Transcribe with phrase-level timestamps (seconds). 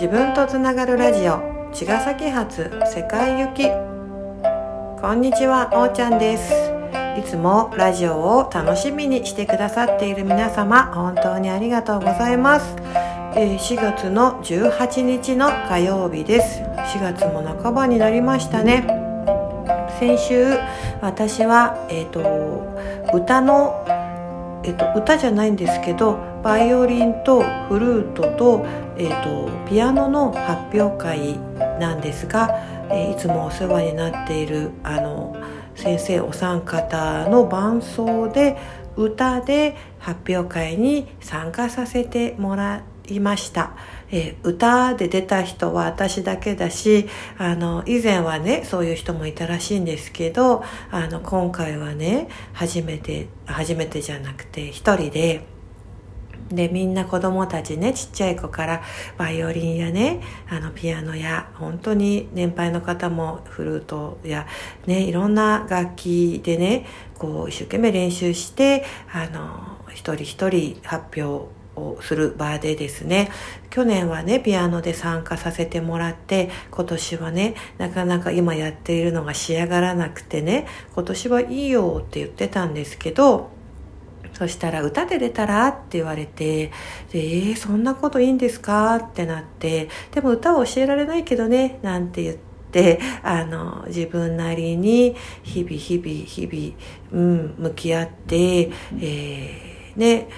[0.00, 1.40] 自分とつながるラジオ
[1.72, 3.68] 茅ヶ崎発世界行き。
[5.02, 6.54] こんにちはおーちゃんです。
[7.18, 12.76] いつもラジオを楽しみにしてくださっている皆様本当にありがとうございます、
[13.34, 16.60] え4月の18日の火曜日です。
[16.62, 18.86] 4月も半ばになりましたね。
[19.98, 20.46] 先週
[21.02, 22.68] 私は、えー、と
[23.12, 23.84] 歌の、
[24.68, 28.66] えっ、と歌じゃないんですけどバイオリンとフルートと,、
[28.98, 31.38] えっ、とピアノの発表会
[31.80, 32.50] なんですが、
[32.90, 35.34] えいつもお世話になっているあの
[35.74, 38.58] 先生お三方の伴奏で
[38.96, 43.72] 歌で発表会に参加させてもらいました。
[44.10, 55.58] えー歌で出た人は私だけだしあの以前はねそういう人もいたらしいんですけどあの今回はね初めて初めてじゃなくて一人で。
[56.50, 58.82] でみんな子供たちねちっちゃい子から
[59.16, 64.46] バイオリンやねあのピアノや本当に年配の方もフルートや
[64.86, 66.86] ねいろんな楽器でね
[67.18, 73.30] こう一生懸命練習してあの一人一人発表をする場でですね
[73.70, 83.58] 去年はねピアノで参加させてもらって今年はねなかなか今やっているのが仕上がらなくてね今年はいいよって言ってたんですけど
[84.38, 86.68] そしたら歌で出たらって言われて、
[87.12, 92.36] でえー、そんなこといいんですかってなって、でも歌は教えられないけどね、なんて言っ
[92.70, 98.70] て、あの、自分なりに日々日々日々、うん、向き合って、
[99.00, 100.28] えー、ね、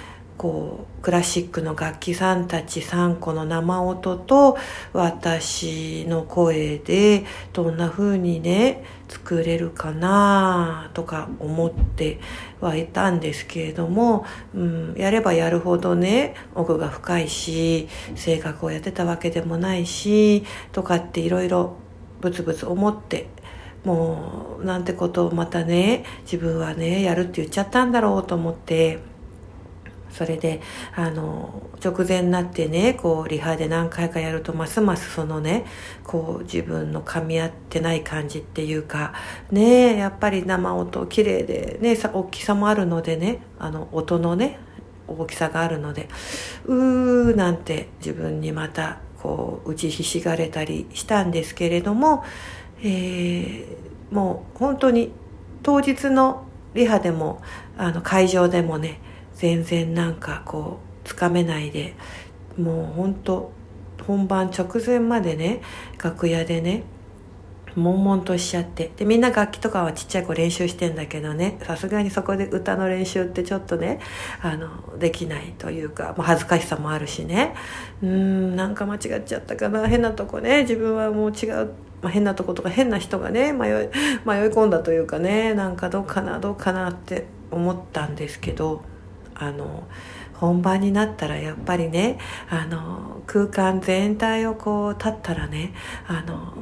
[0.40, 4.56] こう、クラシックの楽器さんたち3個の生音と
[4.94, 12.20] 私の声でどんな風にね、作れるかなとか思って
[12.58, 21.76] はいたんですけれども、うん、やればやるほどね奥が深いし性格をやってたわけでもないしとかっていろいろ
[22.20, 23.28] ブツブツ思って
[23.84, 29.10] もうなんてことをまたね自分はねやるって言っちゃったんだろうと思って。
[30.12, 30.60] それで
[30.94, 35.64] あの直前になってねこうリハで何回かやるとますますそのね
[36.04, 39.14] こう自分の噛み合ってない感じっていうか
[39.50, 44.58] ねやっぱり生音綺麗でね大きさもあるのでねあの音のね
[45.08, 46.08] 大きさがあるので
[46.66, 52.24] うーなんて自分にまたこう打ちひしがれたりしたんですけれども、
[52.82, 55.12] えーもう本当に
[55.62, 56.44] 当日の
[56.74, 57.42] リハでも
[57.76, 59.00] あの会場でもね
[59.40, 61.94] 全然なんかこうつかめないで
[62.58, 63.52] もう本当
[64.06, 65.62] 本番直前までね
[66.02, 66.82] 楽屋でね
[67.74, 68.90] 悶々としちゃって。
[68.96, 74.00] でみんな楽器とかはちっちゃい子練習してんだけどねさすがにそこで歌の練習ってちょっとね
[74.42, 77.54] あのできないというか、まあ、恥ずかしさもあるしね。
[78.02, 79.88] うーんなんか間違っちゃったかな。
[79.88, 80.62] 変なとこね。
[80.62, 81.72] 自分はもう違う、
[82.02, 83.88] まあ、変なとことか変な人がね迷い迷い
[84.50, 88.82] 込んだというかねなんかどうかなどうかなって思ったんですけど。
[89.40, 89.84] あの
[90.34, 92.18] 本番になったらやっぱりね
[92.48, 95.74] あの空間全体をこう立ったらね
[96.06, 96.54] あの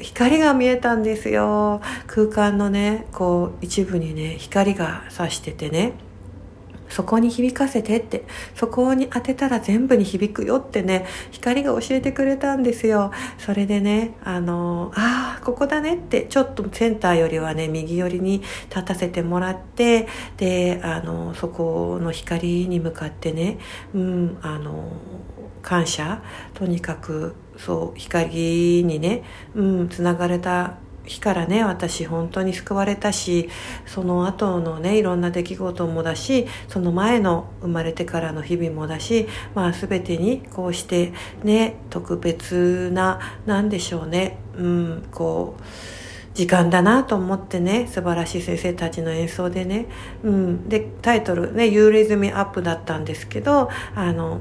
[0.00, 1.80] 光が見えたんですよ。
[2.06, 5.94] 空間のねこう一部にね光が差しててね
[6.88, 13.10] そこに響かせてってそこに当てたら全部に響くよってね光が教えてくれたんですよ。
[13.38, 20.08] それでねあのああここだねってちょっとセンターよりはね右寄りに立たせてもらって
[20.38, 23.58] であのそこの光に向かってね
[23.94, 24.90] うんあの
[25.62, 26.20] 感謝
[26.54, 29.22] とにかくそう光にね
[29.54, 33.48] うんつながれた日からね私本当に救われたし
[33.86, 41.12] その後のねいろんな出来事もだしその前の生まれてからの日々もだしまあ全てにこうして
[41.44, 45.62] ね特別な何でしょうねうんこう
[46.36, 49.86] 時間だなと思ってね素晴らしい先生たちの演奏でね、
[50.22, 54.40] うん、でタイトルね「You Raise Me Up」だったんですけどあの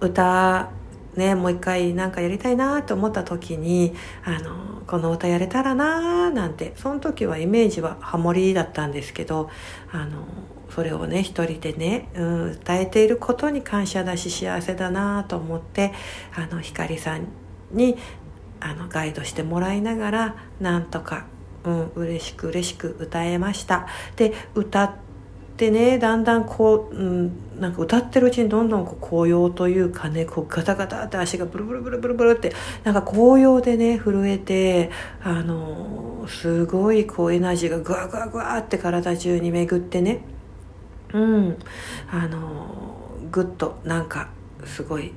[0.00, 0.70] 歌
[1.14, 3.94] ねもう一回なんかやりたいなと思った時に
[4.24, 9.50] あのこの歌やれたらななんてその時はイメージはハモリだったんですけど
[9.92, 10.24] あの
[10.68, 15.92] それをね一人でね、うん、歌えていることに感謝だし幸せだなと思って
[16.34, 17.28] あの光さん
[17.70, 17.96] に
[18.62, 21.26] あのガイドしてもらいながらなんとか、
[21.64, 23.86] うん、嬉しく嬉しく歌えました。
[24.16, 24.92] で歌っ
[25.56, 32.52] てねだんだんこう、うん、なんか歌ってるうちにどんどんこう紅葉というかねこうガタガタって足がブルブルブルブルブルって
[32.84, 34.90] なんか紅葉でね震えて
[35.22, 40.20] あのすごいこうエナジーがグワグワグワって体中に巡ってね
[41.12, 41.58] うん
[42.10, 42.92] あの
[43.30, 44.30] ぐっとなんか
[44.64, 45.12] すごい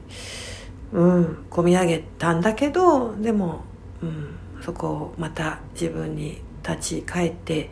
[0.96, 3.66] うん込み上げたんだけどでも、
[4.02, 7.70] うん、そこをまた自分に立ち返って、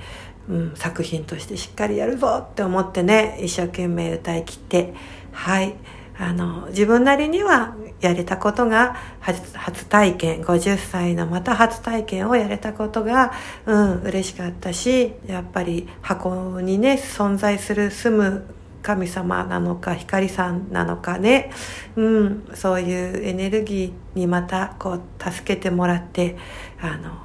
[0.50, 4.94] うん、作品としてしっかりやるぞって思ってね一生懸命歌い切って
[5.32, 5.76] はい
[6.18, 13.32] あの自分なりにはやれたことが初体験50歳のまた初体験をやれたことが
[13.66, 18.46] うん嬉しかったしやっぱり箱にね存在する住む
[18.84, 21.52] 神様なのか光さんなのかね、
[21.96, 26.38] うん、そういうエネルギーにまたこう助けてもらって
[26.80, 27.18] あの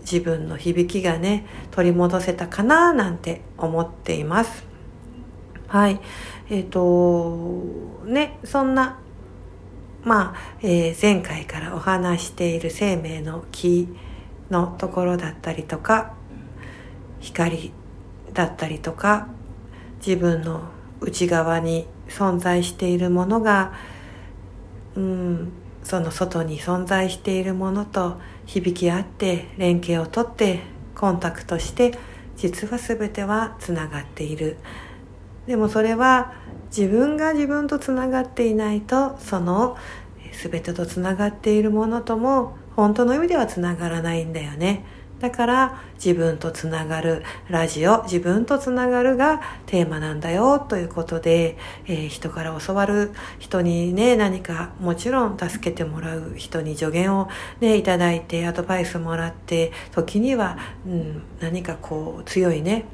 [0.00, 4.64] 自分の響きがね取り戻せたかななんて思っています。
[5.66, 6.00] はい
[6.50, 9.00] えっ、ー、とねそんな
[10.04, 13.88] まあ、えー、前回からお話している生命の木
[14.50, 16.14] のところだったりとか
[17.20, 17.72] 光
[18.32, 19.28] だったりとか
[19.98, 20.62] 自分の
[21.00, 23.72] 内側に存在しているものが、
[24.96, 25.52] うん、
[25.82, 30.60] その外に存在しているものと響き合って連携をとって
[30.94, 31.92] コンタクトして
[32.36, 34.56] 実は全てはつながっている
[35.46, 36.34] でもそれは
[36.76, 39.76] 自分が自分とつながっていないとその
[40.42, 44.84] 全てとつながっているものとも本当の意味ではつながらないんだよね。
[45.20, 51.56] だから自分とつながるラジオ自分とつながるがテーマなんだよということで、
[51.86, 57.28] えー、人から教わる人にね何かもちろん助けてもらう人に助言を
[57.60, 60.56] ねいただいてアドバイスもらって時には、
[60.86, 62.84] うん、何かこう強いね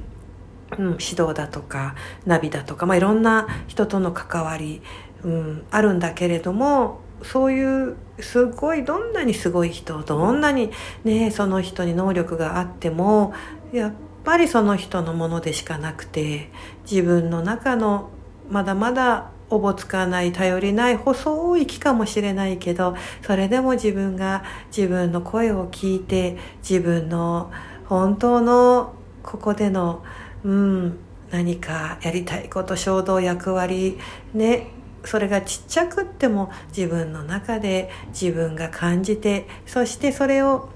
[0.78, 1.94] うん、指導だとか
[2.26, 4.82] ナビだとか、まあ、いろんな人との関わり、
[5.22, 10.70] うん、あるんだけれどもそういうすごいどんなにすごい人どんなに
[11.04, 13.32] ねその人に能力があっても
[13.72, 13.92] やっ
[14.24, 16.50] ぱりその人のものでしかなくて
[16.90, 18.10] 自分の中の
[18.50, 24.44] まだまだおぼつかない頼りない細い木かもしれないけどそれでも自分が
[24.74, 26.36] 自分の声を聞いて
[26.68, 27.52] 自分の
[27.86, 30.02] 本当のここでの
[30.44, 30.98] うん
[31.30, 33.98] 何かやりたいこと衝動役割
[34.34, 34.68] ね
[35.04, 40.68] それがちっちゃくっても自分の中で自分が感じてそしてそれを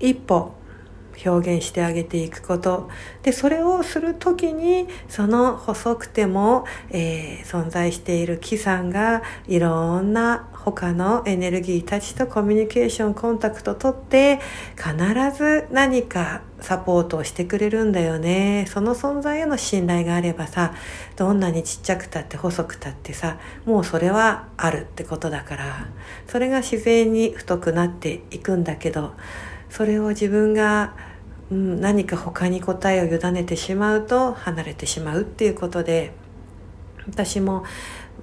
[0.00, 0.52] 一歩
[1.24, 2.88] 表現してあげていくこと。
[3.22, 14.40] でそれをする時にその細くても、えー、存在している木さんがいろんな他のエネルギーたちとコミュニケーションコンタクト取って
[14.76, 14.94] 必
[15.36, 18.64] ず何かサポートをしてくれるんだよね。
[18.68, 20.74] その存在への信頼があればさ
[21.16, 25.88] どんなにちっちゃくたって細くたってさもうそれはあるってことだから。
[26.26, 29.12] それが自然に太くなっていくんだけど
[29.70, 30.94] それを自分が、
[31.50, 36.12] うん、何か他に答えを委ねてしまうと離れてしまうっていうことで
[37.06, 37.64] 私も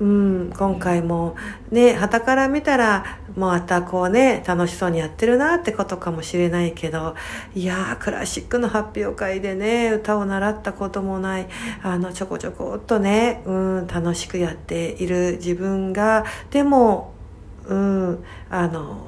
[0.01, 1.35] うん、今回も
[1.69, 7.15] ね、旗から見たら、またこうね、楽しそうにやってるなってことかもしれないけど、
[7.53, 11.47] いや、クラシックの発表会でね、歌を習ったこともない、
[11.83, 13.51] あの、ちょこちょこっとね、う
[13.81, 17.13] ん、楽しくやっている自分が、でも、
[17.67, 19.05] うん、あの、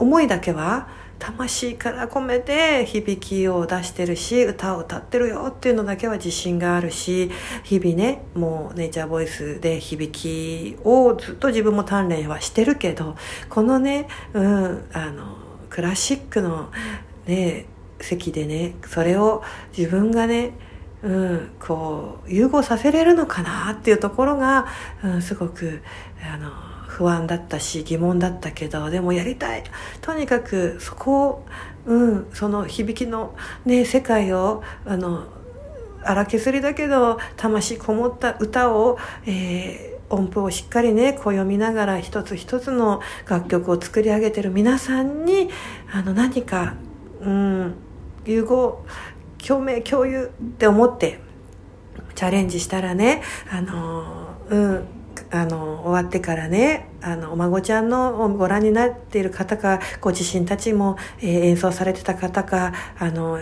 [0.00, 7.30] 思いだけは、魂から込めて響きを出してるし歌を歌ってるよっていうのだけは自信があるし
[7.62, 13.16] 日々ねもうネイチャーボイスで響きをずっと自分も鍛錬はしてるけど
[13.48, 15.36] このね、うん、あの
[15.70, 16.70] クラシックの
[17.26, 17.66] ね
[18.00, 19.42] 席でねそれを
[19.76, 20.52] 自分がね
[21.04, 24.66] うん、こう融合させれるのかなっていうところが、
[25.04, 25.82] うん、すごく
[26.22, 26.50] あの
[26.94, 29.64] 不安だったし疑問だったけどでもやりたい。
[30.00, 31.46] とにかくそこを、
[31.86, 33.34] うん、その響きの、
[33.64, 35.26] ね、世界をあの
[36.04, 38.96] 荒削りだけど魂こもった歌を、
[39.26, 45.48] えー、音符をしっかりねこう読みながら一つ一つの楽曲を作り上げてる皆さんに
[45.92, 46.74] あの何か、
[47.20, 47.74] うん、
[48.24, 48.84] 融合
[49.44, 51.18] 共鳴共有って思って
[52.14, 63.38] チャレンジしたらねあのうんあの終わってからねあのお孫ちゃんのご覧になっている方かご自身たちも、えー、演奏されてた方かあの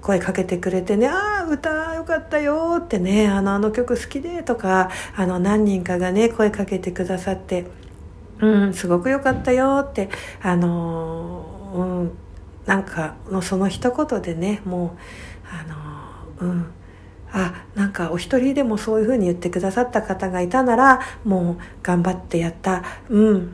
[0.00, 7.66] 声かけてくれてね「ああ歌よかったよ」ってねあの「あの曲好きで」とかあの何人かがね声かけてくださって
[8.40, 10.08] 「うんすごくよかったよ」って
[10.42, 11.44] あの
[11.74, 12.12] うん
[12.66, 14.90] なんかのその一言でねもう
[16.40, 16.66] あのうん
[17.96, 22.82] かお一人でもそういうふうに言ってくださった方がいたならもう頑張ってやった。
[23.08, 23.52] うん。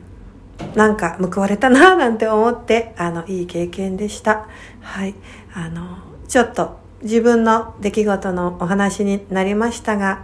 [0.75, 4.47] なんか報われたななんて思ってあのいい経験でした。
[4.81, 5.15] はい。
[5.53, 5.97] あの
[6.27, 10.23] ちょっと自分の出来事のお話になりましたが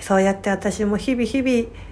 [0.00, 1.90] そうやって私も日々日々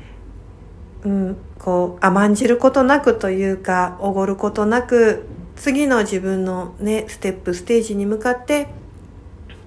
[1.05, 8.69] うん、こう甘んじることなくというかおごることなく次の自分のねステップステージに向かって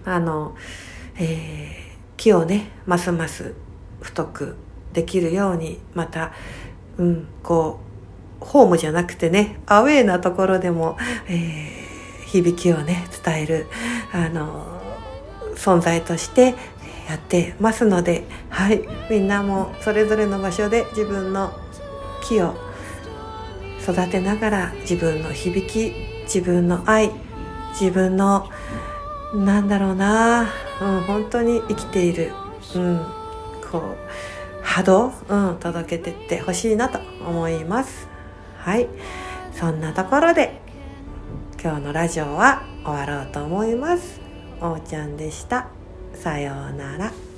[0.06, 0.56] あの、
[1.18, 1.81] えー、
[2.22, 3.56] 木をねますます
[4.00, 4.56] 太く
[4.94, 6.34] できるようにまた、
[6.98, 7.80] うん、こ
[8.40, 13.68] うホームじゃなくてねアウェーなところでも、えー、響きをね伝える
[14.14, 14.80] あの
[15.56, 16.54] 存在として
[17.10, 21.52] やってますので、はい、みんなもそれぞれの場所で自分の
[22.24, 22.54] 木を
[23.82, 27.10] 育てながら自分の響き自分の愛
[27.72, 28.48] 自分の
[29.34, 30.50] なんだろうな、
[30.82, 32.34] うん、本当に生きている、
[32.76, 33.06] うん、
[33.72, 38.08] こう波動、うん、届けてってほしいなと思います。
[38.58, 38.88] はい。
[39.54, 40.60] そんなところで
[41.62, 44.20] 今日のラジオは終わろうと思います。
[44.60, 45.68] おうちゃんでした。
[46.16, 47.31] さようなら。